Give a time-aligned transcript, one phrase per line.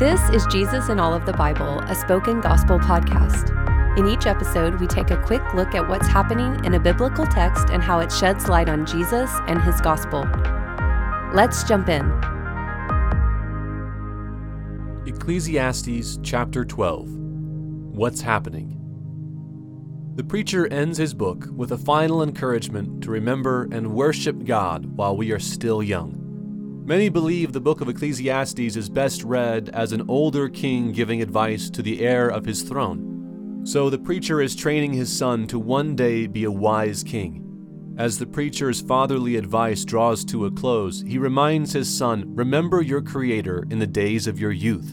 [0.00, 3.54] This is Jesus in All of the Bible, a spoken gospel podcast.
[3.98, 7.68] In each episode, we take a quick look at what's happening in a biblical text
[7.68, 10.26] and how it sheds light on Jesus and his gospel.
[11.34, 12.10] Let's jump in.
[15.06, 18.78] Ecclesiastes chapter 12 What's Happening?
[20.14, 25.14] The preacher ends his book with a final encouragement to remember and worship God while
[25.14, 26.19] we are still young.
[26.90, 31.70] Many believe the book of Ecclesiastes is best read as an older king giving advice
[31.70, 33.60] to the heir of his throne.
[33.62, 37.94] So the preacher is training his son to one day be a wise king.
[37.96, 43.02] As the preacher's fatherly advice draws to a close, he reminds his son, Remember your
[43.02, 44.92] Creator in the days of your youth.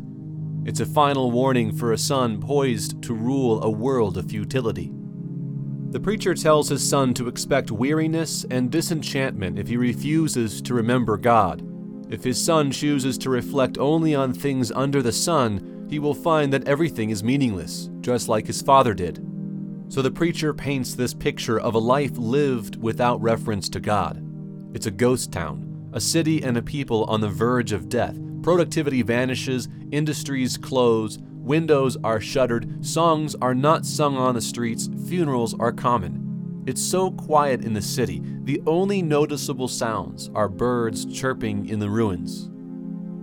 [0.65, 4.91] It's a final warning for a son poised to rule a world of futility.
[5.89, 11.17] The preacher tells his son to expect weariness and disenchantment if he refuses to remember
[11.17, 11.67] God.
[12.09, 16.53] If his son chooses to reflect only on things under the sun, he will find
[16.53, 19.25] that everything is meaningless, just like his father did.
[19.89, 24.23] So the preacher paints this picture of a life lived without reference to God.
[24.73, 28.17] It's a ghost town, a city and a people on the verge of death.
[28.41, 35.57] Productivity vanishes, industries close, windows are shuttered, songs are not sung on the streets, funerals
[35.59, 36.26] are common.
[36.67, 41.89] It's so quiet in the city, the only noticeable sounds are birds chirping in the
[41.89, 42.49] ruins.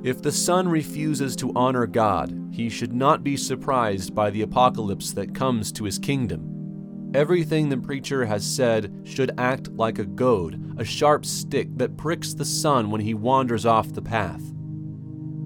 [0.02, 5.12] If the son refuses to honor God, he should not be surprised by the apocalypse
[5.12, 7.10] that comes to his kingdom.
[7.14, 12.32] Everything the preacher has said should act like a goad, a sharp stick that pricks
[12.32, 14.42] the son when he wanders off the path.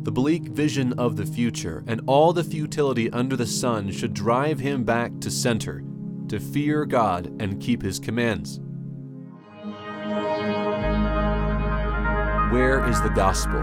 [0.05, 4.61] The bleak vision of the future and all the futility under the sun should drive
[4.61, 5.83] him back to center,
[6.29, 8.61] to fear God and keep his commands.
[12.53, 13.61] Where is the gospel?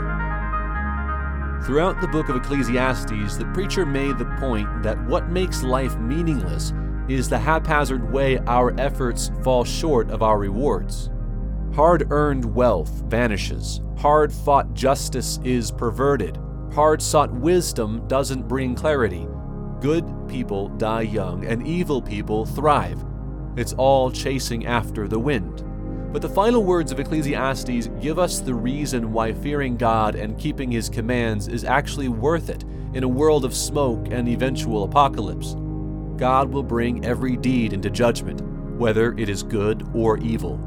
[1.66, 6.72] Throughout the book of Ecclesiastes, the preacher made the point that what makes life meaningless
[7.08, 11.10] is the haphazard way our efforts fall short of our rewards.
[11.74, 16.38] Hard earned wealth vanishes, hard fought justice is perverted,
[16.72, 19.28] hard sought wisdom doesn't bring clarity.
[19.86, 23.06] Good people die young, and evil people thrive.
[23.56, 25.64] It's all chasing after the wind.
[26.12, 30.72] But the final words of Ecclesiastes give us the reason why fearing God and keeping
[30.72, 32.64] His commands is actually worth it
[32.96, 35.56] in a world of smoke and eventual apocalypse.
[36.18, 38.42] God will bring every deed into judgment,
[38.80, 40.58] whether it is good or evil.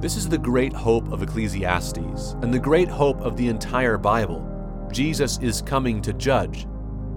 [0.00, 4.42] This is the great hope of Ecclesiastes and the great hope of the entire Bible.
[4.90, 6.66] Jesus is coming to judge.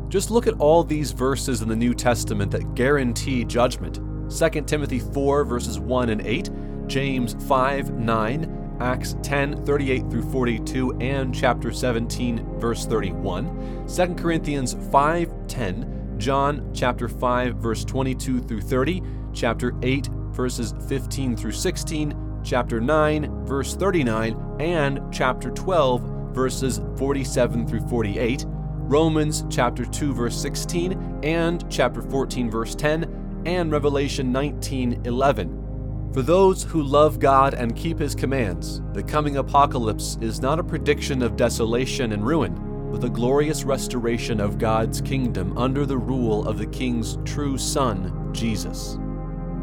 [0.10, 4.00] Just look at all these verses in the New Testament that guarantee judgment.
[4.36, 6.50] 2 Timothy 4, verses 1 and 8,
[6.88, 14.76] James 5, 9, Acts 10, 38 through 42, and chapter 17, verse 31, 2 Corinthians
[14.92, 22.42] 5, 10, John chapter 5, verse 22 through 30, chapter 8, verses 15 through 16,
[22.44, 26.02] chapter 9, verse 39, and chapter 12,
[26.34, 28.46] verses 47 through 48,
[28.90, 36.10] Romans chapter 2, verse 16, and chapter 14, verse 10, and Revelation 19, 11.
[36.12, 40.64] For those who love God and keep His commands, the coming apocalypse is not a
[40.64, 46.48] prediction of desolation and ruin, but the glorious restoration of God's kingdom under the rule
[46.48, 48.96] of the King's true Son, Jesus.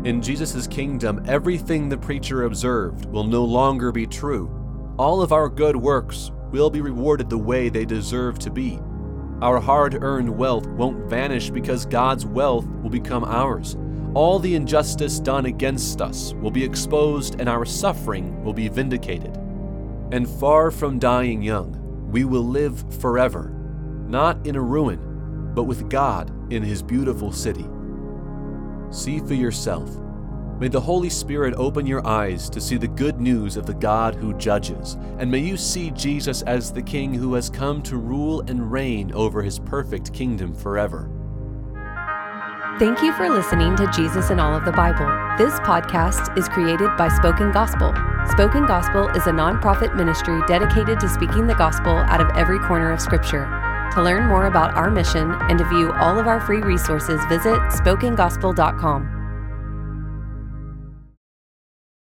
[0.05, 4.49] In Jesus' kingdom, everything the preacher observed will no longer be true.
[4.99, 8.79] All of our good works will be rewarded the way they deserve to be.
[9.43, 13.77] Our hard earned wealth won't vanish because God's wealth will become ours
[14.17, 19.37] all the injustice done against us will be exposed and our suffering will be vindicated.
[20.11, 23.53] And far from dying young, we will live forever,
[24.09, 27.67] not in a ruin, but with God in His beautiful city.
[28.91, 29.91] See for yourself.
[30.59, 34.15] May the Holy Spirit open your eyes to see the good news of the God
[34.15, 38.41] who judges, and may you see Jesus as the King who has come to rule
[38.49, 41.11] and reign over His perfect kingdom forever.
[42.79, 45.07] Thank you for listening to Jesus in All of the Bible.
[45.37, 47.93] This podcast is created by Spoken Gospel.
[48.31, 52.93] Spoken Gospel is a nonprofit ministry dedicated to speaking the gospel out of every corner
[52.93, 53.45] of Scripture.
[53.93, 57.59] To learn more about our mission and to view all of our free resources, visit
[57.73, 59.16] spokengospel.com.